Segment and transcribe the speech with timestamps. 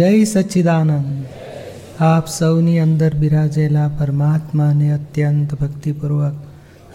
[0.00, 1.26] જય સચ્ચિદાનંદ.
[2.02, 6.32] આપ સૌની અંદર બિરાજેલા પરમાત્માને અત્યંત ભક્તિપૂર્વક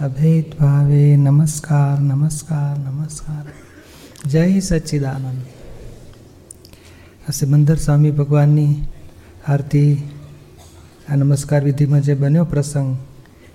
[0.01, 3.45] અભેદ ભાવે નમસ્કાર નમસ્કાર નમસ્કાર.
[4.29, 5.41] જય સચ્ચિદાનંદ.
[7.27, 8.75] આ સિમંદર સ્વામી ભગવાનની
[9.47, 10.09] આરતી,
[11.09, 12.97] આ નમસ્કાર વિધિમાં જે બન્યો પ્રસંગ,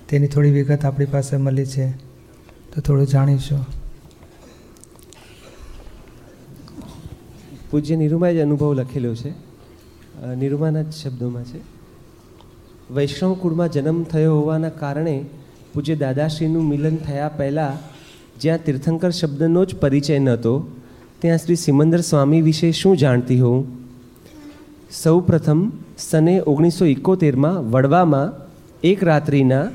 [0.09, 1.90] તેની થોડી વિગત આપણી પાસે મળી છે.
[2.75, 3.79] તો થોડું જાણીશું.
[7.71, 9.31] પૂજ્ય નિરૂમાએ જ અનુભવ લખેલો છે.
[10.35, 11.61] નિરૂમાના જ શબ્દોમાં છે.
[12.95, 15.25] વૈષ્ણવ કુળમાં જન્મ થયો હોવાના કારણે
[15.75, 17.75] પૂજ્ય દાદાશ્રીનું મિલન થયા પહેલાં
[18.41, 20.67] જ્યાં તીર્થંકર શબ્દનો જ પરિચય નહોતો,
[21.19, 23.67] ત્યાં શ્રી સિમંદર સ્વામી વિશે શું જાણતી હોઉં?
[24.91, 28.32] સૌ પ્રથમ સને ઓગણીસો ઇકોતેરમાં વડવામાં
[28.82, 29.68] એક રાત્રિના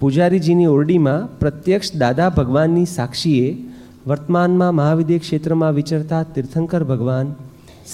[0.00, 3.48] પૂજારીજીની ઓરડીમાં પ્રત્યક્ષ દાદા ભગવાનની સાક્ષીએ
[4.06, 7.34] વર્તમાનમાં મહાવિદ્ય ક્ષેત્રમાં વિચરતા તીર્થંકર ભગવાન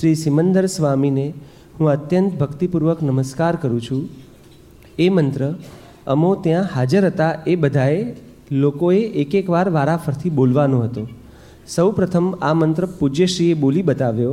[0.00, 1.34] શ્રી સિમંદર સ્વામીને
[1.80, 4.08] હું અત્યંત ભક્તિપૂર્વક નમસ્કાર કરું છું.
[4.98, 5.54] એ મંત્ર
[6.06, 8.16] અમો ત્યાં હાજર હતા એ બધાએ
[8.50, 11.08] લોકોએ એક એક વાર વારાફરથી બોલવાનો હતો.
[11.68, 14.32] સૌ પ્રથમ આ મંત્ર પૂજ્યશ્રીએ બોલી બતાવ્યો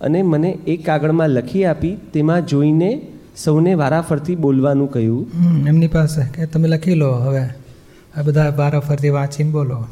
[0.00, 5.26] અને મને એક કાગળમાં લખી આપી તેમાં જોઈને સૌને વારાફરતી બોલવાનું કહ્યું.
[5.68, 7.44] એમની પાસે કે તમે લખી લો હવે.
[8.16, 9.84] આ બધા વારાફરતી વાંચીને બોલો.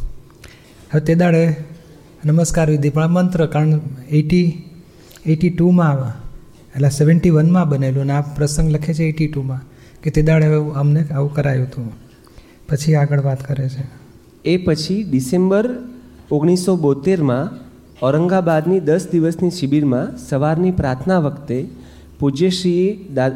[0.93, 1.57] હવે તે દાડે
[2.25, 4.49] નમસ્કાર વિધિ, પણ મંત્ર કારણ એટી
[5.27, 5.99] એટી ટુમાં
[6.75, 9.61] એટલે સેવન્ટી વનમાં બનેલું અને આ પ્રસંગ લખે છે એટી ટુમાં.
[10.03, 11.93] કે તે દાડે અમને આવું કરાયું હતું.
[12.69, 13.85] પછી આગળ વાત કરે છે.
[14.45, 15.65] એ પછી ડિસેમ્બર
[16.31, 17.51] ઓગણીસો બોતેરમાં
[18.03, 21.59] ઔરંગાબાદની દસ દિવસની શિબિરમાં સવારની પ્રાર્થના વખતે
[22.19, 22.89] પૂજ્યશ્રીએ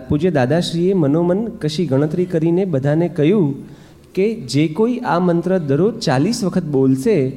[0.08, 3.73] પૂજ્ય દાદાશ્રીએ મનોમન કશી ગણતરી કરીને બધાને કહ્યું
[4.14, 7.30] કે જે કોઈ આ મંત્ર દરરોજ ચાલીસ વખત બોલશે,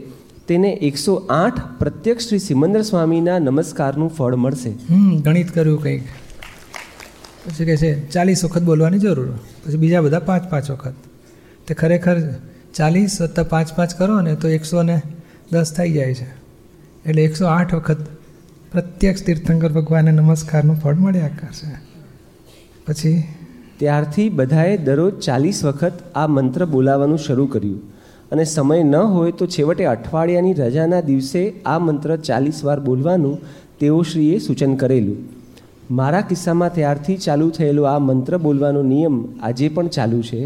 [0.47, 4.71] તેને એકસો આઠ પ્રત્યક્ષ શ્રી સિમંદર સ્વામીના નમસ્કારનું ફળ મળશે.
[5.21, 6.01] ગણિત કર્યું કંઈક.
[7.45, 9.31] પછી કહે છે, ચાલીસ વખત બોલવાની જરૂર.
[9.65, 10.93] પછી બીજા બધા પાંચ પાંચ વખત.
[11.67, 12.21] તે ખરેખર
[12.75, 15.01] ચાલીસ વત્તા પાંચ પાંચ કરો ને તો એકસો ને
[15.51, 16.27] દસ થઈ જાય છે.
[17.05, 17.97] એટલે એકસો આઠ વખત
[18.71, 21.67] પ્રત્યક્ષ તીર્થંકર ભગવાનને નમસ્કારનું ફળ મળ્યા કરશે
[22.87, 23.23] પછી
[23.79, 27.81] ત્યારથી બધાએ દરરોજ ચાલીસ વખત આ મંત્ર બોલાવવાનું શરૂ કર્યું.
[28.31, 33.37] અને સમય ન હોય તો છેવટે અઠવાડિયાની રજાના દિવસે આ મંત્ર ચાલીસ વાર બોલવાનું
[33.79, 35.17] તેઓ શ્રીએ સૂચન કરેલું.
[35.91, 40.41] મારા કિસ્સામાં ત્યારથી ચાલુ થયેલો આ મંત્ર બોલવાનો નિયમ આજે પણ ચાલુ છે.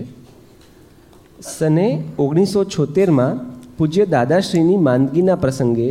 [1.41, 3.39] સને ઓગણીસો છોતેરમાં
[3.77, 5.89] પૂજ્ય દાદાશ્રીની માંદગીના પ્રસંગે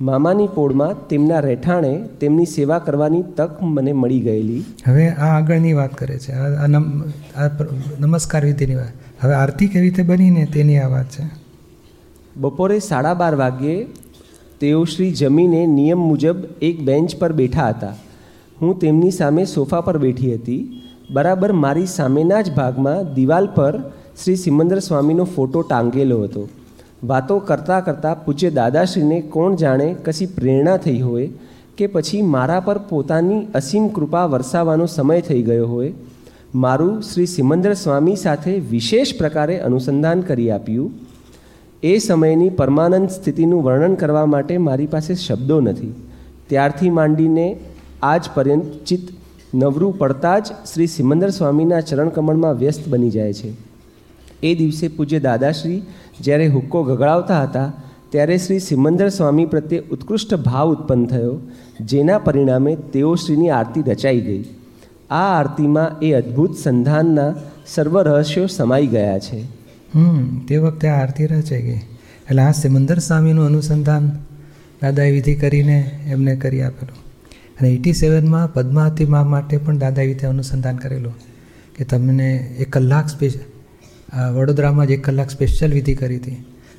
[0.00, 4.64] મામાની પોળમાં તેમના રહેઠાણે તેમની સેવા કરવાની તક મને મળી ગયેલી.
[4.86, 6.32] હવે આ આગળની વાત કરે છે.
[6.32, 6.66] આ
[8.00, 8.92] નમસ્કાર વિધિની વાત.
[9.20, 11.24] હવે આરતી કેવી રીતે બનીને તેની આ વાત છે?
[12.36, 13.86] બપોરે સાડા બાર વાગ્યે
[14.60, 17.94] તેઓ શ્રી જમીને નિયમ મુજબ એક બેન્ચ પર બેઠા હતા.
[18.62, 20.80] હું તેમની સામે સોફા પર બેઠી હતી.
[21.10, 23.78] બરાબર મારી સામેના જ ભાગમાં દિવાલ પર
[24.24, 26.48] શ્રી સિમંદર સ્વામીનો ફોટો ટાંગેલો હતો.
[27.02, 31.30] વાતો કરતાં કરતાં પૂજ્ય દાદાશ્રીને કોણ જાણે કશી પ્રેરણા થઈ હોય
[31.76, 35.92] કે પછી મારા પર પોતાની અસીમ કૃપા વરસાવવાનો સમય થઈ ગયો હોય,
[36.54, 40.92] મારું શ્રી સિમંદર સ્વામી સાથે વિશેષ પ્રકારે અનુસંધાન કરી આપ્યું.
[41.82, 45.92] એ સમયની પરમાનંદ સ્થિતિનું વર્ણન કરવા માટે મારી પાસે શબ્દો નથી.
[46.48, 47.56] ત્યારથી માંડીને
[48.02, 49.08] આજ પર્યંત ચિત્ત
[49.54, 53.52] નવરું પડતા જ શ્રી સિમંદર સ્વામીના ચરણકમળમાં વ્યસ્ત બની જાય છે.
[54.42, 55.82] એ દિવસે પૂજ્ય દાદાશ્રી
[56.20, 57.72] જ્યારે હુક્કો ગગડાવતા હતા,
[58.10, 61.40] ત્યારે શ્રી સિમંદર સ્વામી પ્રત્યે ઉત્કૃષ્ટ ભાવ ઉત્પન્ન થયો,
[61.80, 64.44] જેના પરિણામે તેઓ શ્રીની આરતી રચાઈ ગઈ.
[65.10, 67.34] આ આરતીમાં એ અદ્ભુત સંધાનના
[67.66, 69.40] સર્વ રહસ્યો સમાઈ ગયા છે.
[69.94, 71.80] હમ, તે વખતે આ આરતી રચાઈ ગઈ.
[72.30, 74.12] એટલે આ સિમંદર સ્વામીનું અનુસંધાન
[74.82, 76.96] દાદાએ વિધિ કરીને એમને કરી આપેલું.
[77.60, 81.14] અને એટી સેવનમાં પદ્માવતી મા માટે પણ દાદાએ વિધિ અનુસંધાન કરેલું,
[81.76, 83.44] કે તમને એક કલાક સ્પેશિયલ
[84.20, 86.30] વડોદરામાં જ એક કલાક સ્પેશિયલ વિધિ કરી હતી.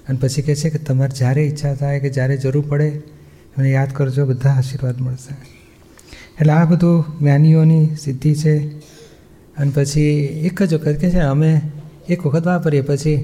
[0.10, 3.02] અને પછી કહે છે કે તમારે જ્યારે ઈચ્છા થાય કે જ્યારે જરૂર પડે,
[3.60, 5.36] મને યાદ કરજો, બધા આશીર્વાદ મળશે.
[6.40, 8.78] એટલે આ બધું જ્ઞાનીઓની સિદ્ધિ છે.
[9.58, 11.62] અને પછી એક જ વખત કે છે, અમે
[12.10, 13.18] એક વખત વાપરીએ, પછી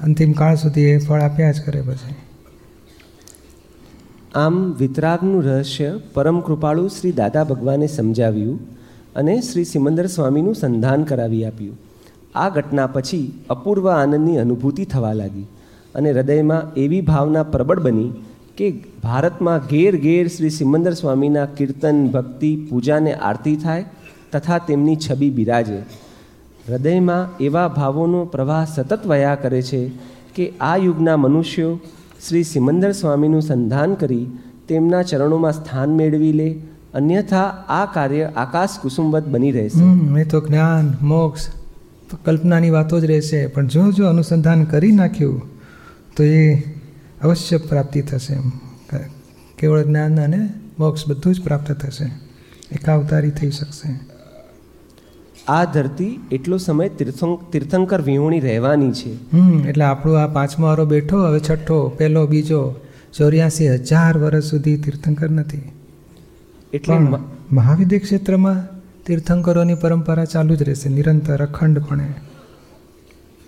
[0.00, 2.14] અંતિમ કાળ સુધી એ ફળ આપ્યા જ કરે પછી.
[4.34, 8.60] આમ વિતરાગનું રહસ્ય પરમ કૃપાળુ શ્રી દાદા ભગવાને સમજાવ્યું
[9.16, 11.89] અને શ્રી સિમંદર સ્વામીનું સંધાન કરાવી આપ્યું.
[12.34, 15.46] આ ઘટના પછી અપૂર્વ આનંદની અનુભૂતિ થવા લાગી
[15.94, 18.10] અને હૃદયમાં એવી ભાવના પ્રબળ બની
[18.56, 18.70] કે
[19.02, 23.84] ભારતમાં ઘેર ઘેર શ્રી સિમંદર સ્વામીના કીર્તન, ભક્તિ, પૂજાને આરતી થાય
[24.32, 25.82] તથા તેમની છબી બિરાજે.
[26.68, 29.88] હૃદયમાં એવા ભાવોનો પ્રવાહ સતત વયા કરે છે
[30.34, 31.80] કે આ યુગના મનુષ્યો
[32.28, 34.26] શ્રી સિમંદર સ્વામીનું સંધાન કરી
[34.68, 36.50] તેમના ચરણોમાં સ્થાન મેળવી લે,
[36.94, 39.84] અન્યથા આ કાર્ય આકાશ કુસુમવત બની રહેશે.
[39.84, 41.59] મેં તો જ્ઞાન, મોક્ષ
[42.16, 43.46] કલ્પનાની વાતો જ રહેશે.
[43.46, 45.42] પણ જો જો અનુસંધાન કરી નાખ્યું
[46.16, 46.54] તો એ
[47.22, 48.50] અવશ્ય પ્રાપ્તિ થશે એમ.
[49.58, 50.48] કેવળ જ્ઞાન અને
[50.78, 52.04] મોક્ષ બધું જ પ્રાપ્ત થશે.
[52.72, 54.00] એકાવતારી થઈ શકશે.
[55.48, 59.14] આ ધરતી એટલો સમય તીર્થં તીર્થંકર વિહોણી રહેવાની છે.
[59.14, 62.74] હમ એટલે આપણો આ પાંચમો વારો બેઠો હવે છઠ્ઠો પહેલો બીજો
[63.12, 65.62] ચોર્યાસી હજાર વર્ષ સુધી તીર્થંકર નથી.
[66.72, 67.18] એટલે
[67.52, 68.79] મહાવિદ્ય ક્ષેત્રમાં
[69.10, 72.08] તીર્થંકરોની પરંપરા ચાલુ જ રહેશે નિરંતર અખંડપણે.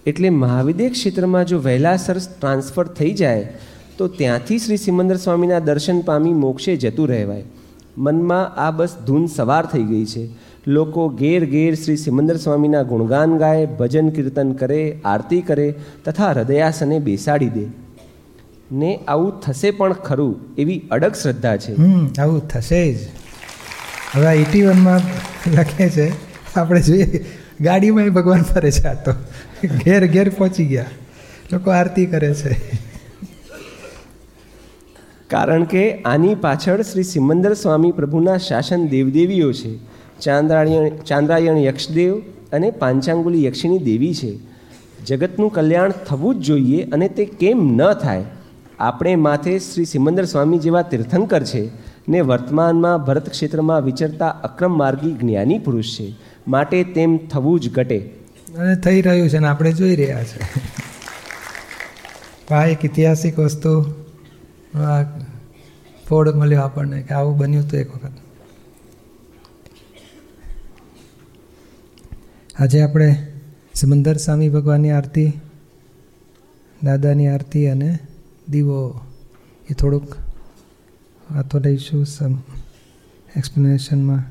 [0.07, 3.53] એટલે મહાવિદ્ય ક્ષેત્રમાં જો વહેલાસર ટ્રાન્સફર થઈ જાય
[3.99, 7.45] તો ત્યાંથી શ્રી સિમંદર સ્વામીના દર્શન પામી મોક્ષે જતું રહેવાય.
[7.99, 10.29] મનમાં આ બસ ધૂન સવાર થઈ ગઈ છે.
[10.67, 15.75] લોકો ઘેર ઘેર શ્રી સિમંદર સ્વામીના ગુણગાન ગાય ભજન કીર્તન કરે આરતી કરે
[16.05, 17.67] તથા હૃદયાસને બેસાડી દે.
[18.73, 21.75] ને આવું થશે પણ ખરું એવી અડગ શ્રદ્ધા છે.
[22.21, 22.99] આવું થશે જ.
[24.15, 25.01] હવે એટી વનમાં
[25.51, 26.13] લખે છે.
[26.57, 27.25] આપણે જોઈએ,
[27.61, 29.13] ગાડીમાં ભગવાન ફરે છે આ તો.
[29.65, 30.87] ઘેર ઘેર પહોંચી ગયા.
[31.53, 32.57] લોકો આરતી કરે છે.
[35.31, 39.79] કારણ કે આની પાછળ શ્રી સિમંદર સ્વામી પ્રભુના શાસન દેવદેવીઓ છે.
[40.21, 42.19] ચાંદ્રાયણ ચાંદ્રાયણ યક્ષદેવ
[42.53, 44.39] અને પાંચાંગુલી યક્ષિણી દેવી છે.
[45.07, 48.25] જગતનું કલ્યાણ થવું જ જોઈએ અને તે કેમ ન થાય?
[48.79, 51.69] આપણે માથે શ્રી સિમંદર સ્વામી જેવા તીર્થંકર છે.
[52.09, 56.15] ને વર્તમાનમાં ભરત ક્ષેત્રમાં વિચરતા અક્રમ માર્ગી જ્ઞાની પુરુષ છે.
[56.49, 57.99] માટે તેમ થવું જ ઘટે.
[58.59, 60.41] અને થઈ રહ્યું છે ને આપણે જોઈ રહ્યા છે.
[62.55, 63.83] આ એક ઐતિહાસિક વસ્તુ.
[66.09, 68.11] ફોડ મળ્યો આપણને કે આવું બન્યું હતું એક વખત.
[72.59, 73.27] આજે આપણે
[73.75, 75.41] સમંદર સ્વામી ભગવાનની આરતી,
[76.83, 77.99] દાદાની આરતી અને
[78.49, 79.01] દીવો.
[79.71, 80.17] એ થોડુંક
[81.31, 82.35] વાતો લઈશું સમ
[83.37, 84.25] એક્સપ્લેનેશનમાં.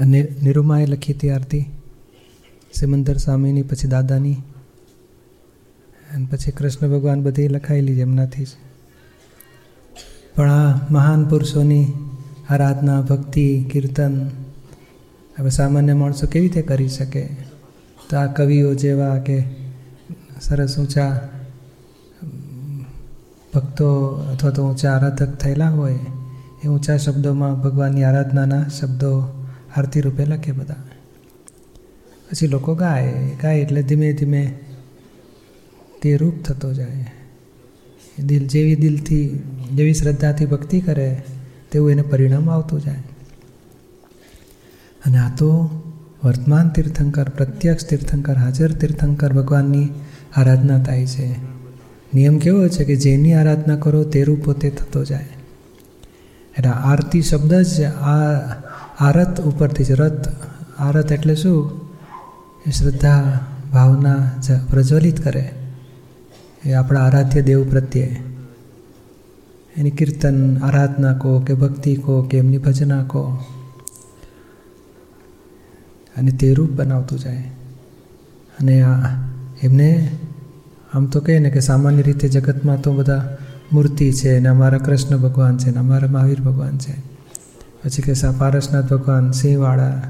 [0.00, 1.66] અને નિરૂમાએ લખી હતી આરતી,
[2.74, 4.34] સિમંદર સ્વામીની, પછી દાદાની,
[6.14, 8.48] અને પછી કૃષ્ણ ભગવાન બધી લખાયેલી છે એમનાથી જ.
[10.34, 11.86] પણ આ મહાન પુરુષોની
[12.48, 14.30] આરાધના, ભક્તિ, કીર્તન
[15.38, 17.26] હવે સામાન્ય માણસો કેવી રીતે કરી શકે?
[18.10, 19.44] તો આ કવિઓ જેવા કે
[20.40, 21.28] સરસ ઊંચા
[23.54, 25.98] ભક્તો અથવા તો ઊંચા આરાધક થયેલા હોય,
[26.64, 29.22] એ ઊંચા શબ્દોમાં ભગવાનની આરાધનાના શબ્દો
[29.76, 30.74] આરતી રૂપે લખે બધા.
[32.30, 34.58] પછી લોકો ગાય ગાય એટલે ધીમે ધીમે
[36.02, 37.06] તે રૂપ થતો જાય.
[38.18, 39.42] દિલ, જેવી દિલથી,
[39.74, 41.22] જેવી શ્રદ્ધાથી ભક્તિ કરે,
[41.72, 43.02] તેવું એને પરિણામ આવતું જાય.
[45.06, 45.70] અને આ તો
[46.24, 49.88] વર્તમાન તીર્થંકર, પ્રત્યક્ષ તીર્થંકર, હાજર તીર્થંકર ભગવાનની
[50.36, 51.53] આરાધના થાય છે.
[52.14, 55.28] નિયમ કેવો છે કે જેની આરાધના કરો તે રૂપ પોતે થતો જાય.
[56.58, 58.18] એટલે આરતી શબ્દ જ આ
[59.00, 60.28] આરત ઉપરથી જ રત,
[60.78, 61.80] આરત એટલે શું?
[62.66, 63.40] એ શ્રદ્ધા,
[63.72, 64.32] ભાવના
[64.70, 65.50] પ્રજ્વલિત કરે.
[66.64, 68.16] એ આપણા આરાધ્ય દેવ પ્રત્યે.
[69.76, 73.44] એની કીર્તન, આરાધના કહો કે ભક્તિ કહો કે એમની ભજના કહો
[76.16, 77.50] અને તે રૂપ બનાવતું જાય.
[78.60, 79.08] અને આ
[79.62, 80.10] એમને
[80.94, 83.36] આમ તો કહે ને કે સામાન્ય રીતે જગતમાં તો બધા
[83.72, 86.92] મૂર્તિ છે ને અમારા કૃષ્ણ ભગવાન છે ને અમારા મહાવીર ભગવાન છે.
[87.84, 90.02] પછી કે સા પારસનાથ ભગવાન સિંહવાળા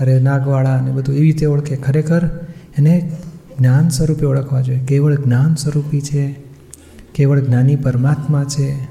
[0.00, 1.76] અરે નાગવાળા ને બધું એવી રીતે ઓળખે.
[1.76, 2.26] ખરેખર
[2.78, 3.12] એને
[3.58, 4.78] જ્ઞાન સ્વરૂપે ઓળખવા જોઈએ.
[4.78, 6.36] કેવળ જ્ઞાન સ્વરૂપી છે,
[7.14, 8.84] કેવળ જ્ઞાની પરમાત્મા છે,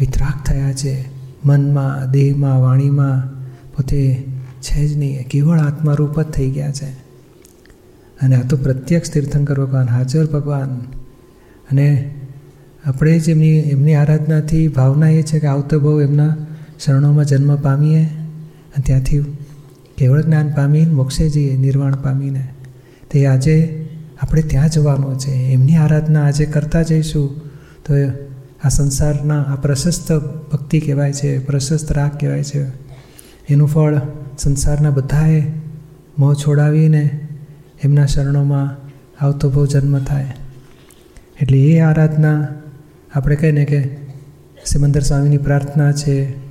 [0.00, 1.04] વિતરાગ થયા છે,
[1.44, 3.38] મનમાં, દેહમાં, વાણીમાં,
[3.76, 4.26] પોતે
[4.60, 7.07] છે જ નહીં કેવળ આત્મારૂપ જ થઈ ગયા છે.
[8.22, 10.68] અને આ તો પ્રત્યક્ષ તીર્થંકર ભગવાન હાજર ભગવાન.
[11.70, 12.14] અને
[12.84, 16.36] આપણે જ એમની એમની આરાધનાથી ભાવના એ છે કે આવતો બહુ એમના
[16.80, 19.36] શરણોમાં જન્મ પામીએ અને ત્યાંથી
[19.96, 22.48] કેવળ જ્ઞાન પામીને, મોક્ષે જઈએ, નિર્વાણ પામીને.
[23.10, 23.88] તે આજે
[24.20, 25.30] આપણે ત્યાં જવાનું છે.
[25.30, 27.38] એમની આરાધના આજે કરતા જઈશું.
[27.86, 27.94] તો
[28.64, 30.12] આ સંસારના, આ પ્રશસ્ત
[30.52, 32.66] ભક્તિ કહેવાય છે, પ્રશસ્ત રાગ કહેવાય છે.
[33.48, 34.00] એનું ફળ
[34.38, 35.42] સંસારના બધાએ
[36.18, 37.27] મોં છોડાવીને
[37.84, 38.76] એમના શરણોમાં
[39.24, 40.34] આવતો બહુ જન્મ થાય.
[41.42, 42.48] એટલે એ આરાધના
[43.14, 43.96] આપણે કહીએ ને કે
[44.66, 46.48] સિમંદર સ્વામીની પ્રાર્થના છે.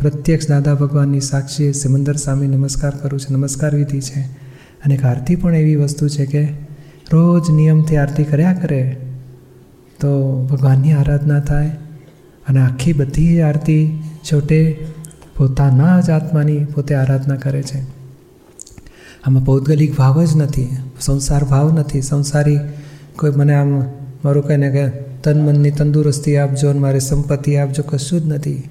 [0.00, 4.20] પ્રત્યક્ષ દાદા ભગવાનની સાક્ષી સિમંદર સ્વામી નમસ્કાર કરું છું, નમસ્કાર વિધિ છે.
[4.84, 6.48] અને એક આરતી પણ એવી વસ્તુ છે કે
[7.12, 8.96] રોજ નિયમથી આરતી કર્યા કરે
[10.00, 11.68] તો ભગવાનની આરાધના થાય
[12.48, 14.86] અને આખી બધી આરતી છોટે
[15.36, 18.01] પોતાના જ આત્માની પોતે આરાધના કરે છે.
[19.26, 20.68] આમાં પૌદ્ગલિક ભાવ જ નથી,
[21.00, 22.02] સંસાર ભાવ નથી.
[22.02, 22.58] સંસારી
[23.16, 23.70] કોઈ મને આમ
[24.24, 24.88] મારું કહીને કે
[25.22, 28.68] તન મનની તંદુરસ્તી આપજો અને મારી સંપત્તિ આપજો, કશું જ નથી.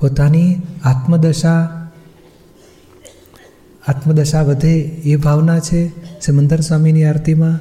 [0.00, 1.82] પોતાની આત્મદશા
[3.88, 5.88] આત્મદશા વધે એ ભાવના છે
[6.20, 7.58] સિમંદર સ્વામીની આરતીમાં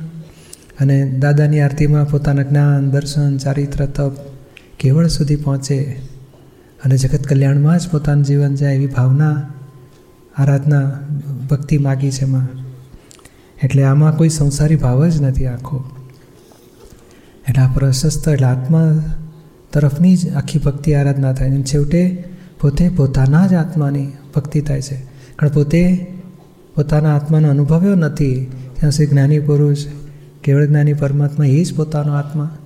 [0.79, 4.11] અને દાદાની આરતીમાં પોતાના જ્ઞાન, દર્શન, ચારિત્ર, તપ
[4.79, 5.77] કેવળ સુધી પહોંચે.
[6.85, 9.49] અને જગત કલ્યાણમાં જ પોતાનું જીવન જાય એવી ભાવના,
[10.37, 10.91] આરાધના
[11.47, 12.47] ભક્તિ માગી છે એમાં
[13.63, 15.83] એટલે આમાં કોઈ સંસારી ભાવ જ નથી આખો.
[17.49, 19.03] એટલે આ પ્રશસ્ત એટલે આત્મા
[19.73, 22.23] તરફની જ આખી ભક્તિ આરાધના થાય અને છેવટે
[22.61, 24.95] પોતે પોતાના જ આત્માની ભક્તિ થાય છે.
[25.35, 26.13] કારણ પોતે
[26.75, 28.51] પોતાના આત્માનો અનુભવ્યો નથી.
[28.79, 29.77] ત્યાં સુધી જ્ઞાની પુરુષ,
[30.43, 32.57] કેવળ જ્ઞાની પરમાત્મા એ જ પોતાનો આત્મા.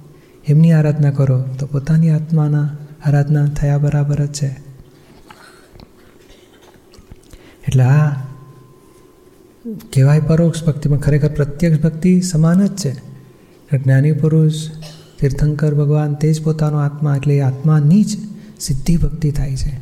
[0.48, 2.70] એમની આરાધના કરો તો પોતાની આત્માના
[3.06, 4.70] આરાધના થયા બરાબર જ છે.
[7.68, 8.29] એટલે આ
[9.76, 12.94] કહેવાય પરોક્ષ ભક્તિમાં ખરેખર પ્રત્યક્ષ ભક્તિ સમાન જ છે.
[13.78, 14.54] જ્ઞાની પુરુષ,
[15.20, 18.18] તીર્થંકર ભગવાન, તે જ પોતાનો આત્મા એટલે એ આત્માની જ
[18.60, 19.78] સિદ્ધિ ભક્તિ થાય છે.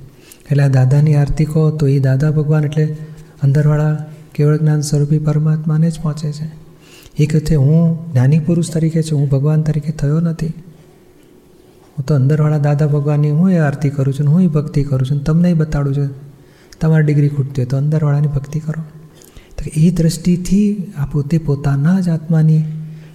[0.51, 2.97] એટલે આ દાદાની આરતી કહો તો એ દાદા ભગવાન એટલે
[3.43, 6.51] અંદરવાળા કેવળ જ્ઞાન સ્વરૂપી પરમાત્માને જ પહોંચે છે.
[7.17, 10.47] એ કહે હું જ્ઞાની પુરુષ તરીકે છું, હું ભગવાન તરીકે થયો નથી.
[11.97, 15.23] હું તો અંદરવાળા દાદા ભગવાનની હું એ આરતી કરું છું હું એ ભક્તિ કરું છું
[15.23, 16.09] તમને બતાડું છું.
[16.81, 18.83] તમારી ડિગ્રી ખૂટતી હોય તો અંદરવાળાની ભક્તિ કરો.
[19.57, 22.63] તો એ દ્રષ્ટિથી આ પોતે પોતાના જ આત્માની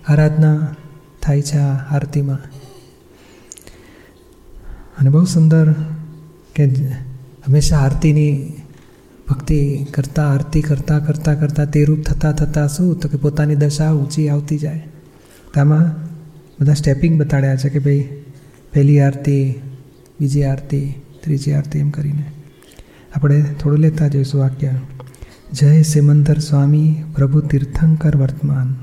[0.09, 0.75] આરાધના
[1.23, 2.39] થાય છે આ આરતીમાં.
[4.99, 5.73] અને બહુ સુંદર
[6.55, 8.53] કે હંમેશા આરતીની
[9.29, 13.01] ભક્તિ કરતાં, આરતી કરતાં કરતાં કરતાં તે રૂપ થતાં થતાં શું?
[13.01, 14.89] તો કે પોતાની દશા ઊંચી આવતી જાય.
[15.55, 15.95] તેમાં
[16.61, 18.09] બધા સ્ટેપિંગ બતાડ્યા છે કે ભાઈ
[18.73, 19.61] પહેલી આરતી,
[20.21, 22.25] બીજી આરતી, ત્રીજી આરતી એમ કરીને.
[23.15, 24.71] આપણે થોડું લેતા જઈશું વાક્ય.
[25.53, 28.77] જય સિમંદર સ્વામી, પ્રભુ તીર્થંકર વર્તમાન.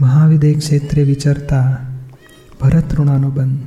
[0.00, 1.78] મહાવિદય ક્ષેત્રે વિચરતા
[2.60, 3.58] ભરત ઋણાનુબંધ.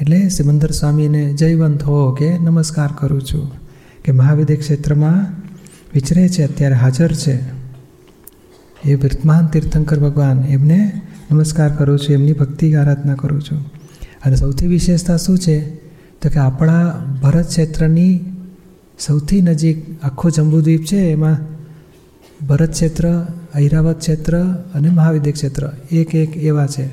[0.00, 3.52] એટલે સિમંદર સ્વામીને જયવંત હો કે નમસ્કાર કરું છું,
[4.04, 5.26] કે મહાવિદય ક્ષેત્રમાં
[5.94, 7.40] વિચરે છે, અત્યારે હાજર છે.
[8.84, 11.00] એ વર્તમાન તીર્થંકર ભગવાન એમને
[11.32, 13.66] નમસ્કાર કરું છું, એમની ભક્તિ આરાધના કરું છું.
[14.24, 15.60] અને સૌથી વિશેષતા શું છે?
[16.22, 18.20] તો કે આપણા ભરત ક્ષેત્રની
[18.98, 21.36] સૌથી નજીક આખો જંબુદ્વીપ છે, એમાં
[22.46, 23.26] ભરત ક્ષેત્ર,
[23.56, 24.40] ઐરાવત ક્ષેત્ર
[24.74, 26.86] અને મહાવિદ્ય ક્ષેત્ર, એક એક એવા છે.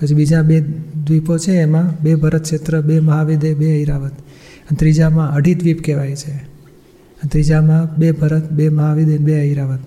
[0.00, 0.60] પછી બીજા બે
[1.06, 4.12] દ્વીપો છે, એમાં બે ભરત ક્ષેત્ર, બે મહાવિદ્ય બે ઐરાવત.
[4.12, 6.30] અને ત્રીજામાં અઢી દ્વીપ કહેવાય છે.
[6.30, 9.80] અને ત્રીજામાં બે ભરત, બે મહાવિદ્ય બે ઐરાવત.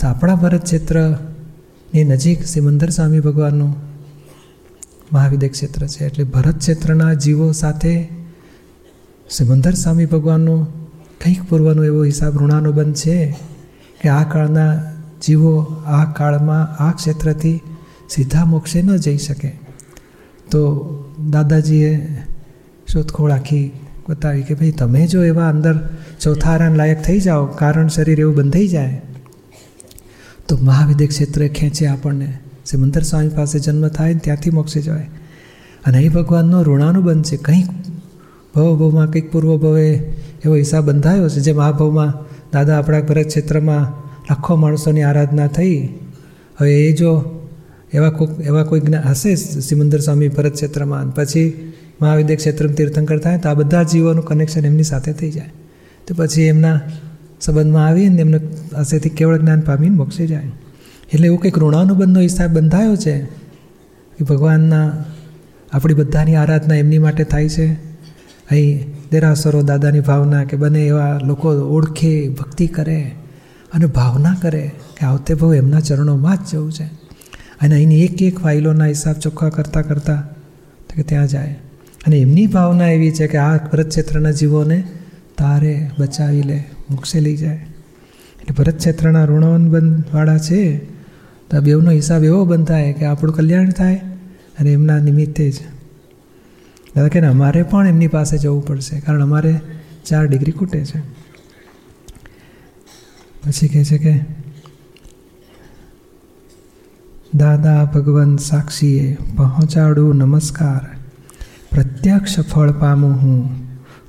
[0.00, 3.74] તો આપણા ભરત ક્ષેત્રની નજીક સિમંદર સ્વામી ભગવાનનું
[5.12, 6.06] મહાવિદ્ય ક્ષેત્ર છે.
[6.06, 8.08] એટલે ભરત ક્ષેત્રના જીવો સાથે
[9.30, 10.66] સિમંદર સ્વામી ભગવાનનો
[11.24, 13.36] કંઈક પૂર્વનો એવો હિસાબ ઋણાનુબંધ છે
[14.02, 14.82] કે આ કાળના
[15.22, 17.60] જીવો આ કાળમાં આ ક્ષેત્રથી
[18.10, 19.48] સીધા મોક્ષે ન જઈ શકે.
[20.50, 20.88] તો
[21.30, 22.22] દાદાજીએ
[22.92, 23.72] શોધખોળ આખી
[24.08, 25.88] બતાવી કે ભાઈ તમે જો એવા અંદર
[26.20, 29.02] ચોથા લાયક થઈ જાઓ, કારણ શરીર એવું બંધાઈ જાય.
[30.48, 32.38] તો મહાવિદ્ય ક્ષેત્રે ખેંચે આપણને.
[32.66, 35.10] સિમંદર સ્વામી પાસે જન્મ થાય ત્યાંથી મોક્ષે જવાય.
[35.86, 37.36] અને અહીં ભગવાનનો ઋણાનુબંધ છે.
[37.36, 37.66] કંઈક
[38.54, 40.12] ભવ ભવમાં, કંઈક પૂર્વ ભવે
[40.44, 41.40] એવો હિસાબ બંધાયો છે.
[41.40, 42.12] જે મહાભાવમાં
[42.52, 43.82] દાદા આપણા ભરત ક્ષેત્રમાં
[44.30, 45.88] લાખો માણસોની આરાધના થઈ.
[46.60, 47.40] હવે એ જો
[47.92, 51.14] એવા કોઈક એવા કોઈ જ્ઞાન હશે સિમંદર સ્વામી ભરત ક્ષેત્રમાં.
[51.14, 55.52] પછી મહાવિદ્ય ક્ષેત્રમાં તીર્થંકર થાય તો આ બધા જીવોનું કનેક્શન એમની સાથે થઈ જાય.
[56.06, 56.80] તો પછી એમના
[57.40, 58.40] સંબંધમાં આવીને એમને
[58.78, 60.42] હશેથી કેવળ જ્ઞાન પામીને મોક્ષી જાય.
[61.14, 63.18] એટલે એવું કંઈક ઋણાનુબંધનો હિસાબ બંધાયો છે
[64.18, 64.92] કે ભગવાનના
[65.72, 67.72] આપણી બધાની આરાધના એમની માટે થાય છે.
[68.50, 73.10] અહીં દેરાસરો દાદાની ભાવના કે બને એવા લોકો ઓળખે, ભક્તિ કરે
[73.72, 76.84] અને ભાવના કરે કે આવતે ભાવ એમના ચરણોમાં જ જવું છે.
[77.60, 80.32] અને અહીંની એક એક ફાઇલોના હિસાબ ચોખ્ખા કરતાં કરતાં
[80.88, 81.58] તો કે ત્યાં જાય.
[82.06, 84.84] અને એમની ભાવના એવી છે કે આ ભરત ક્ષેત્રના જીવોને
[85.38, 87.54] તારે બચાવી લે, મોક્ષે લઈ જાય.
[87.54, 90.78] એટલે ભરત ક્ષેત્રના ઋણવનબંધવાળા છે,
[91.50, 94.00] તો બેવનો હિસાબ એવો બંધાય કે આપણું કલ્યાણ થાય
[94.60, 95.54] અને એમના નિમિત્તે જ
[96.96, 99.60] દાદા કે અમારે પણ એમની પાસે જવું પડશે, કારણ અમારે
[100.04, 101.00] ચાર ડિગ્રી ખૂટે છે.
[103.46, 104.20] પછી કહે છે કે,
[107.34, 110.96] દાદા ભગવાન સાક્ષીએ, પહોંચાડું નમસ્કાર.
[111.70, 113.50] પ્રત્યક્ષ ફળ પામું હું,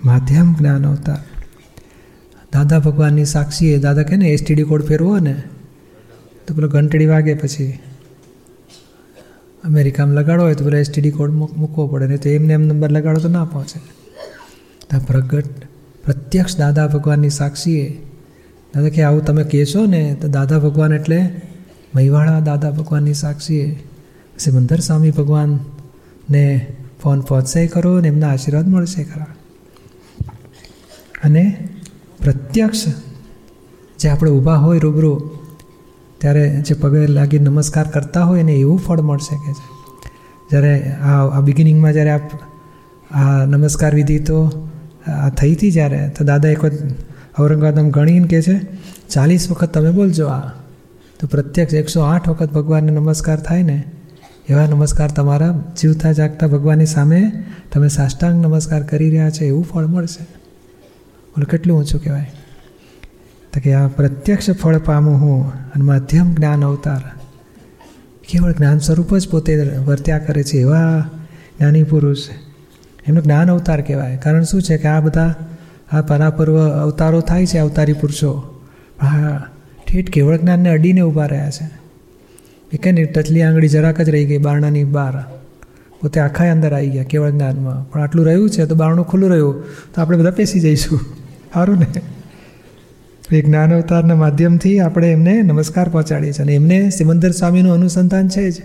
[0.06, 1.18] માધ્યમ જ્ઞાન અવતાર
[2.54, 5.44] દાદા ભગવાનની સાક્ષીએ, દાદા કહે ને એસટીડી કોડ ફેરવો ને.
[6.48, 7.80] તો પેલો ઘંટડી વાગે પછી
[9.64, 13.20] અમેરિકામાં લગાડો હોય તો પેલા એસટીડી કોડ મૂકવો પડે, નહીં તો એમને એમ નંબર લગાડો
[13.20, 13.80] તો ના પહોંચે.
[14.90, 15.46] ત્યાં પ્રગટ,
[16.04, 17.86] પ્રત્યક્ષ દાદા ભગવાનની સાક્ષીએ
[18.74, 21.42] દાદા કે આવું તમે કહેશો ને, તો દાદા ભગવાન એટલે
[21.96, 23.84] મહીવાળા દાદા ભગવાનની સાક્ષીએ.
[24.40, 26.46] સિમંદર સ્વામી ભગવાનને
[27.04, 29.28] ફોન પહોંચશે કરો અને એમના આશીર્વાદ મળશે ખરા.
[31.24, 31.44] અને
[32.24, 32.86] પ્રત્યક્ષ
[34.00, 35.16] જે આપણે ઊભા હોય રૂબરૂ
[36.22, 39.52] ત્યારે જે પગે લાગી નમસ્કાર કરતા હોય ને એવું ફળ મળશે કે
[40.50, 42.32] જ્યારે આ આ બિગિનિંગમાં જ્યારે આપ
[43.12, 44.68] આ નમસ્કાર વિધિ તો
[45.08, 46.96] આ થઈ હતી જ્યારે, તો દાદા એક વખત
[47.40, 48.56] ઔરંગાબાદ ગણીને કહે છે,
[49.10, 50.52] ચાલીસ વખત તમે બોલજો આ.
[51.20, 53.84] તો પ્રત્યક્ષ એકસો આઠ વખત ભગવાનને નમસ્કાર થાય ને,
[54.50, 57.32] એવા નમસ્કાર તમારા જીવતા જાગતા ભગવાનની સામે
[57.74, 60.24] તમે સાષ્ટાંગ નમસ્કાર કરી રહ્યા છો, એવું ફળ મળશે.
[61.34, 62.41] બોલો, કેટલું ઊંચું કહેવાય?
[63.54, 67.02] તો કે આ પ્રત્યક્ષ ફળ પામું હું અને માધ્યમ જ્ઞાન અવતાર.
[68.30, 71.10] કેવળ જ્ઞાન સ્વરૂપ જ પોતે વર્ત્યા કરે છે એવા
[71.58, 72.18] જ્ઞાની પુરુષ.
[73.08, 74.18] એમનું જ્ઞાન અવતાર કહેવાય.
[74.18, 75.36] કારણ શું છે કે આ બધા,
[75.92, 78.62] આ પરાપર્વ અવતારો થાય છે અવતારી પુરુષો.
[79.02, 79.48] હા
[79.88, 81.70] ઠેઠ કેવળ જ્ઞાનને અડીને ઊભા રહ્યા છે.
[82.72, 85.24] એ કે ને ટચલી આંગળી જરાક જ રહી ગઈ, બારણાની બહાર
[86.02, 87.90] પોતે આખા અંદર આવી ગયા, કેવળ જ્ઞાનમાં.
[87.90, 89.64] પણ આટલું રહ્યું છે તો બારણું ખુલ્લું રહ્યું,
[89.96, 91.00] તો આપણે બધા પેસી જઈશું.
[91.54, 91.88] સારું ને?
[93.32, 96.44] એ જ્ઞાન અવતારના માધ્યમથી આપણે એમને નમસ્કાર પહોંચાડીએ છીએ.
[96.44, 98.62] અને એમને સિમંદર સ્વામીનું અનુસંધાન છે જ.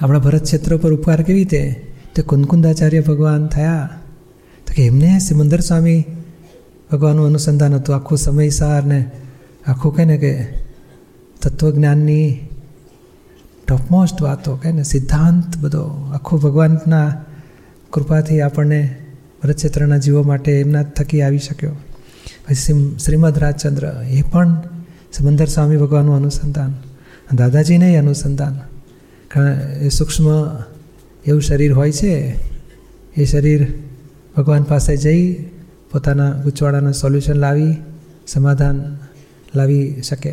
[0.00, 1.86] આપણા ભરત ક્ષેત્ર પર ઉપકાર કેવી રીતે?
[2.14, 3.88] તે કુંદકુંદાચાર્ય ભગવાન થયા.
[4.66, 6.04] તો કે એમને સિમંદર સ્વામી
[6.92, 7.96] ભગવાનનું અનુસંધાન હતું.
[7.96, 9.10] આખું સમયસાર ને
[9.66, 10.44] આખું કહે ને કે
[11.42, 12.48] તત્વજ્ઞાનની
[13.68, 17.24] ટોપમોસ્ટ વાતો કહે ને સિદ્ધાંત બધો આખો ભગવાનના
[17.92, 18.96] કૃપાથી આપણને
[19.42, 21.76] ભરતક્ષેત્રના જીવો માટે એમના થકી આવી શક્યો.
[22.48, 24.62] પછી શ્રીમદ રાજચંદ્ર એ પણ
[25.12, 26.74] સમંદર સ્વામી ભગવાનનું અનુસંધાન,
[27.36, 28.54] દાદાજીને અનુસંધાન.
[29.28, 30.26] કારણ એ સૂક્ષ્મ
[31.26, 32.34] એવું શરીર હોય છે,
[33.16, 33.74] એ શરીર
[34.36, 35.34] ભગવાન પાસે જઈ
[35.92, 37.76] પોતાના ગૂંચવાડાનું સોલ્યુશન લાવી,
[38.26, 38.98] સમાધાન
[39.54, 40.30] લાવી શકે.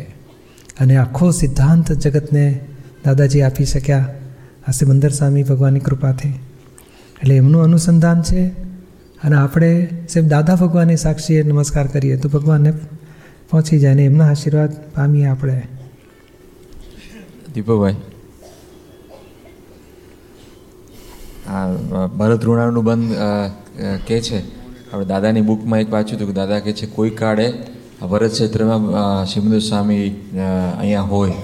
[0.80, 2.60] અને આખો સિદ્ધાંત જગતને
[3.04, 4.14] દાદાજી આપી શક્યા
[4.68, 6.28] આ સિમંદર સ્વામી ભગવાનની કૃપાથી.
[7.22, 8.65] એટલે એમનું અનુસંધાન છે
[9.26, 9.70] અને આપણે
[10.10, 12.72] સાહેબ દાદા ભગવાનની સાક્ષીએ નમસ્કાર કરીએ તો ભગવાનને
[13.50, 15.56] પહોંચી જાય ને એમના આશીર્વાદ પામીએ આપણે.
[17.54, 17.98] દીપકભાઈ
[21.56, 23.12] આ ભરત ઋણાનું બંધ
[24.08, 24.38] કે છે?
[24.92, 27.46] આપણે દાદાની બુકમાં એક વાંચ્યું હતું કે દાદા કહે છે કોઈ કાળે
[28.10, 28.82] ભરત ક્ષેત્રમાં
[29.32, 30.06] શિમંદર સ્વામી
[30.80, 31.36] અહીંયા હોય.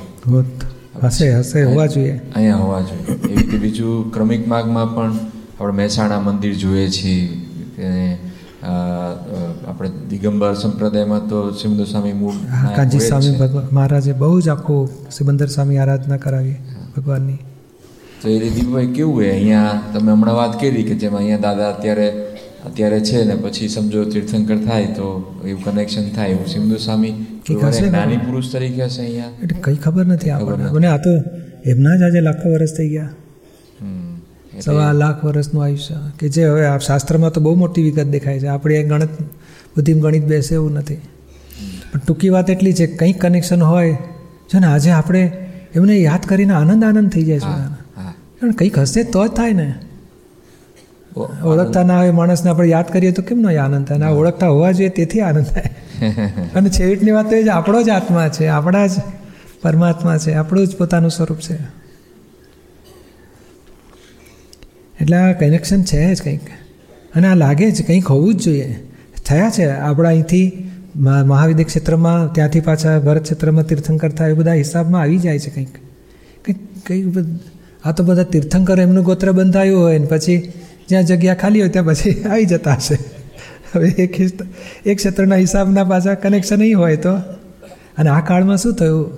[1.04, 2.16] હશે હશે હોવા જોઈએ.
[2.34, 3.04] અહીંયા હોવા જોઈએ.
[3.14, 5.14] એવી રીતે બીજું ક્રમિક માર્ગમાં પણ
[5.60, 7.22] આપણે મહેસાણા મંદિર જોઈએ છીએ.
[8.62, 12.37] આપણે દિગંબર સંપ્રદાયમાં તો સિમંદર સ્વામી મૂળ
[12.77, 14.83] કાંજી સ્વામી ભગવાન મહારાજે બહુ જ આખું
[15.16, 16.59] સિમંદર સ્વામી આરાધના કરાવી
[16.96, 17.38] ભગવાનની.
[18.22, 19.33] તો એ દીપભાઈ કેવું હોય?
[19.37, 22.09] અહીંયા તમે હમણાં વાત કરી કે જેમાં અહીંયા દાદા અત્યારે
[22.68, 25.09] અત્યારે છે ને પછી સમજો તીર્થંકર થાય તો
[25.44, 26.35] એવું કનેક્શન થાય.
[26.37, 27.14] એવું સિંધુ સ્વામી
[27.96, 29.33] નાની પુરુષ તરીકે હશે અહીંયા?
[29.42, 30.88] એટલે કંઈ ખબર નથી આપણને.
[30.92, 31.16] આ તો
[31.75, 33.11] એમના જ આજે લાખો વર્ષ થઈ ગયા.
[34.64, 35.94] સવા લાખ વર્ષનું આયુષ્ય.
[36.18, 38.46] કે જે હવે આ શાસ્ત્રમાં તો બહુ મોટી વિગત દેખાય છે.
[38.46, 39.09] આપણે એ ગણિત
[39.77, 40.94] બુદ્ધિમ ગણિત બેસે એવું નથી.
[41.92, 43.98] પણ ટૂંકી વાત એટલી છે કંઈક કનેક્શન હોય
[44.55, 45.33] છે ને આજે આપણે
[45.75, 47.59] એમને યાદ કરીને આનંદ આનંદ થઈ જાય છે.
[48.40, 49.75] કારણ કંઈક હશે તો જ થાય ને.
[51.44, 53.98] ઓળખતા ના હોય માણસને આપણે યાદ કરીએ તો કેમ નો આનંદ થાય?
[53.98, 55.77] આ ઓળખતા હોવા જોઈએ તેથી આનંદ થાય.
[56.55, 58.90] અને છેવટની વાત તો એ જ આપણો જ આત્મા છે આપણા જ
[59.62, 61.81] પરમાત્મા છે આપણું જ પોતાનું સ્વરૂપ છે.
[65.02, 66.40] એટલે આ કનેક્શન છે જ કંઈક.
[67.14, 68.78] અને આ લાગે જ કંઈક હોવું જ જોઈએ.
[69.26, 69.70] થયા છે.
[69.70, 75.38] આપણા અહીંથી મહાવિદ્ય ક્ષેત્રમાં, ત્યાંથી પાછા ભરત ક્ષેત્રમાં તીર્થંકર થાય એ બધા હિસાબમાં આવી જાય
[75.38, 75.68] છે કંઈક.
[76.44, 77.26] કંઈક કંઈક
[77.84, 80.52] આ તો બધા તીર્થંકર એમનું ગોત્ર બંધાયું હોય ને પછી
[80.88, 82.98] જ્યાં જગ્યા ખાલી હોય ત્યાં પછી આવી જતા હશે.
[83.74, 84.20] હવે એક
[84.86, 87.12] એક ક્ષેત્રના હિસાબના પાછા કનેક્શન નહીં હોય તો.
[87.98, 89.10] અને આ કાળમાં શું થયું?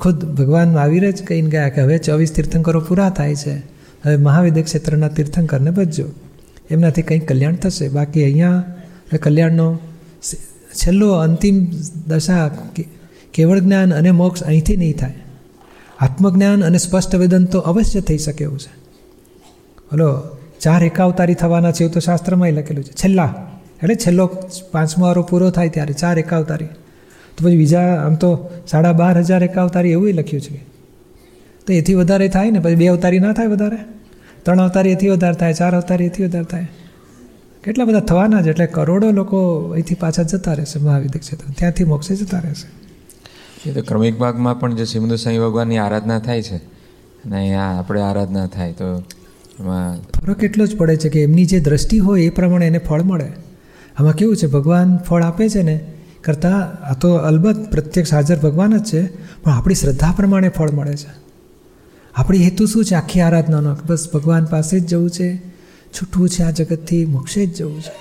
[0.00, 3.73] ખુદ ભગવાન મહાવીર જ કહીને ગયા કે હવે ચોવીસ તીર્થંકરો પૂરા થાય છે.
[4.04, 6.06] હવે મહાવિદ્ય ક્ષેત્રના તીર્થંકરને બચજો
[6.70, 7.88] એમનાથી કંઈક કલ્યાણ થશે?
[7.88, 8.64] બાકી અહીંયા
[9.22, 9.78] કલ્યાણનો
[10.74, 11.66] છેલ્લો અંતિમ
[12.06, 12.50] દશા
[13.34, 15.14] કેવળ જ્ઞાન અને મોક્ષ અહીંથી નહીં થાય.
[16.00, 18.72] આત્મજ્ઞાન અને સ્પષ્ટ વેદન તો અવશ્ય થઈ શકે એવું છે.
[19.92, 20.08] હલો
[20.60, 22.92] ચાર એકાવતારી થવાના છે એવું તો શાસ્ત્રમાં લખેલું છે.
[22.92, 23.34] છેલ્લા,
[23.82, 24.26] એટલે છેલ્લો
[24.72, 26.70] પાંચમો વારો પૂરો થાય ત્યારે ચાર એકાવતારી.
[27.36, 28.30] તો પછી બીજા, આમ તો
[28.70, 30.56] સાડા બાર હજાર એકાવતારી એવું લખ્યું છે.
[31.66, 32.58] તો એથી વધારે થાય ને?
[32.58, 33.78] પછી બે અવતારી ના થાય વધારે?
[34.44, 36.66] ત્રણ અવતારી એથી વધારે થાય ચાર અવતારી એથી વધારે થાય.
[37.64, 39.38] કેટલા બધા થવાના જ એટલે કરોડો લોકો
[39.70, 41.44] અહીંથી પાછા જતા રહેશે મહાવિદ્ય ક્ષેત્ર.
[41.58, 42.66] ત્યાંથી મોક્ષે જતા રહેશે.
[43.70, 46.56] એ તો ક્રમિક ભાગમાં પણ જે સિમંદર સાંઈ ભગવાનની આરાધના થાય છે
[47.24, 49.02] અને અહીંયા આપણે આરાધના થાય તો
[49.60, 53.02] એમાં ફરક એટલો જ પડે છે કે એમની જે દ્રષ્ટિ હોય એ પ્રમાણે એને ફળ
[53.02, 53.32] મળે.
[53.98, 55.76] આમાં કેવું છે ભગવાન ફળ આપે છે ને
[56.24, 59.02] કરતાં આ તો અલબત્ત પ્રત્યક્ષ હાજર ભગવાન જ છે
[59.42, 61.23] પણ આપણી શ્રદ્ધા પ્રમાણે ફળ મળે છે.
[62.16, 63.76] આપણી હેતુ શું છે આખી આરાધનાનો?
[63.86, 65.36] બસ ભગવાન પાસે જ જવું છે,
[65.88, 67.92] છૂટવું છે આ જગતથી, મોક્ષે જ જવું છે.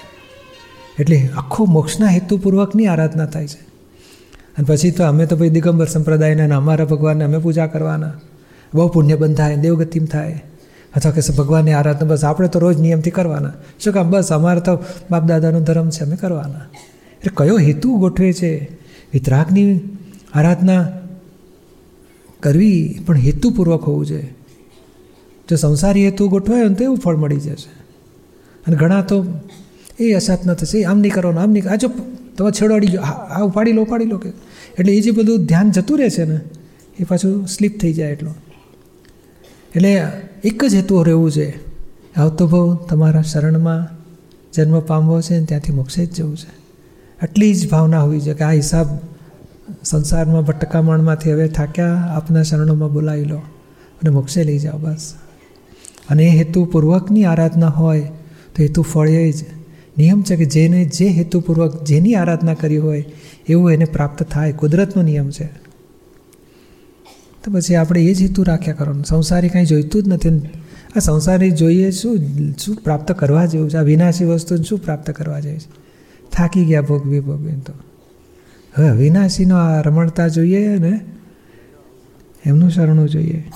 [1.00, 3.74] એટલે આખો મોક્ષના હેતુપૂર્વકની આરાધના થાય છે.
[4.58, 8.14] અને પછી તો અમે તો ભાઈ દિગંબર સંપ્રદાયના અમારા ભગવાનને અમે પૂજા કરવાના.
[8.74, 10.44] બહુ પુણ્ય બંધ થાય, દેવગતિમ થાય.
[10.96, 13.54] અથવા કે ભગવાનની આરાધના, બસ આપણે તો રોજ નિયમથી કરવાના.
[13.84, 14.10] શું કામ?
[14.10, 14.80] બસ અમારે તો
[15.12, 16.60] બાપ દાદાનો ધર્મ છે, અમે કરવાના.
[17.12, 18.78] એટલે કયો હેતુ ગોઠવે છે?
[19.14, 19.80] વિતરાગની
[20.34, 20.90] આરાધના
[22.44, 24.30] કરવી પણ હેતુપૂર્વક હોવું જોઈએ.
[25.50, 27.72] જો સંસારી હેતુ ગોઠવાય ને તો એવું ફળ મળી જશે.
[28.68, 29.18] અને ઘણા તો
[30.00, 31.90] એ અસાત ન થશે, આમ નહીં કરવાનું આમ નહીં આ જો
[32.38, 34.30] તમે છેડવાડી જો આ ઉપાડી લો ઉપાડી લો કે.
[34.80, 36.38] એટલે એ જે બધું ધ્યાન જતું રહે છે ને,
[37.00, 38.36] એ પાછું સ્લીપ થઈ જાય એટલું.
[39.76, 39.92] એટલે
[40.44, 41.48] એક જ હેતુ રહેવું છે.
[42.16, 43.82] આવતો ભાવ તમારા શરણમાં
[44.54, 46.52] જન્મ પામવો છે ને ત્યાંથી મોક્ષે જ જવું છે.
[47.22, 48.88] આટલી જ ભાવના હોવી છે કે આ હિસાબ
[49.84, 55.14] સંસારમાં ભટકામણમાંથી હવે થાક્યા, આપના શરણોમાં બોલાવી લો અને મોક્ષે લઈ જાઓ બસ.
[56.10, 58.00] અને એ હેતુપૂર્વકની આરાધના હોય
[58.56, 59.36] તો હેતુ ફળે જ.
[59.98, 63.06] નિયમ છે કે જેને જે હેતુપૂર્વક જેની આરાધના કરી હોય,
[63.48, 64.52] એવું એને પ્રાપ્ત થાય.
[64.52, 65.46] કુદરતનો નિયમ છે.
[67.44, 69.04] તો પછી આપણે એ જ હેતુ રાખ્યા કરવાનું.
[69.04, 70.30] સંસારી કાંઈ જોઈતું જ નથી.
[70.96, 72.18] આ સંસારી જોઈએ શું
[72.58, 73.78] શું પ્રાપ્ત કરવા જેવું છે?
[73.78, 75.68] આ વિનાશી વસ્તુ શું પ્રાપ્ત કરવા જેવું છે?
[76.32, 77.74] થાકી ગયા ભોગવી ભોગવી તો.
[78.78, 81.00] હવે વિનાશીનો આ રમણતા જોઈએ ને?
[82.46, 83.52] એમનું શરણું જોઈએ.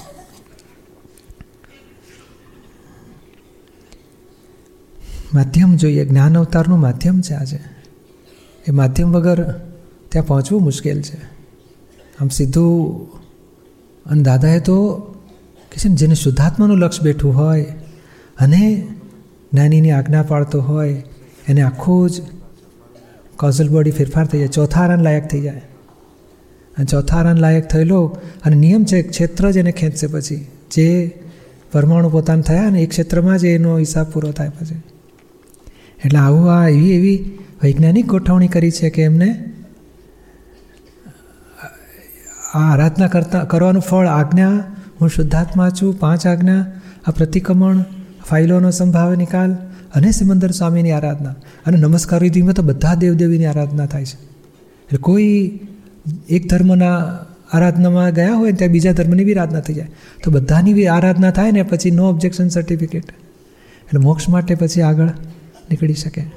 [5.34, 7.60] માધ્યમ જોઈએ જ્ઞાન અવતારનું માધ્યમ છે આજે.
[8.68, 9.54] એ માધ્યમ વગર
[10.10, 11.18] ત્યાં પહોંચવું મુશ્કેલ છે.
[12.22, 13.08] આમ સીધું,
[14.06, 14.96] અને દાદાએ તો
[15.72, 17.64] કે છે ને, જેને શુદ્ધાત્માનું લક્ષ બેઠું હોય,
[18.40, 18.88] અને
[19.54, 21.04] જ્ઞાનીની આજ્ઞા પાડતો હોય,
[21.48, 22.22] એને આખું જ
[23.40, 24.48] કોઝલ બોડી ફેરફાર થઈ જાય.
[24.48, 25.62] ચોથા રન લાયક થઈ જાય.
[26.78, 30.48] અને ચોથા રન લાયક થયેલો અને નિયમ છે ક્ષેત્ર જ એને ખેંચશે પછી.
[30.72, 31.20] જે
[31.72, 34.82] પરમાણુ પોતાને થયા ને એ ક્ષેત્રમાં જ એનો હિસાબ પૂરો થાય પછી.
[36.06, 39.54] એટલે આવું આ એવી એવી વૈજ્ઞાનિક ગોઠવણી કરી છે કે એમને
[42.54, 44.64] આ આરાધના કરતા, કરવાનું ફળ, આજ્ઞા,
[45.02, 46.66] હું શુદ્ધાત્મા છું, પાંચ આજ્ઞા,
[47.08, 47.84] આ પ્રતિક્રમણ,
[48.30, 49.58] ફાઇલોનો સંભાવ નિકાલ
[49.96, 51.36] અને સિમંદર સ્વામીની આરાધના.
[51.66, 54.16] અને નમસ્કાર વિધિમાં તો બધા દેવદેવીની આરાધના થાય છે.
[54.16, 55.60] એટલે કોઈ
[56.30, 57.20] એક ધર્મના
[57.54, 59.88] આરાધનામાં ગયા હોય ત્યાં બીજા ધર્મની બી આરાધના થઈ જાય.
[60.24, 65.06] તો બધાની બી આરાધના થાય ને પછી નો ઓબ્જેક્શન સર્ટિફિકેટ એટલે મોક્ષ માટે પછી આગળ
[65.70, 66.37] નીકળી શકે.